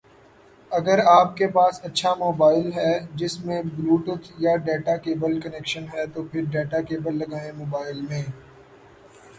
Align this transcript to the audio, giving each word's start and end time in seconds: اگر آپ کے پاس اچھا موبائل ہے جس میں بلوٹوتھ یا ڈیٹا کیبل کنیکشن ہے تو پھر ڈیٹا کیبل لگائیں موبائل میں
اگر 0.71 0.99
آپ 1.07 1.35
کے 1.37 1.47
پاس 1.47 1.79
اچھا 1.83 2.13
موبائل 2.15 2.71
ہے 2.73 2.93
جس 3.15 3.37
میں 3.45 3.61
بلوٹوتھ 3.75 4.31
یا 4.37 4.55
ڈیٹا 4.65 4.95
کیبل 4.97 5.39
کنیکشن 5.39 5.85
ہے 5.93 6.05
تو 6.05 6.23
پھر 6.23 6.43
ڈیٹا 6.51 6.81
کیبل 6.81 7.17
لگائیں 7.17 7.51
موبائل 7.51 8.01
میں 8.01 8.23